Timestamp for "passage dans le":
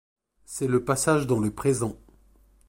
0.83-1.53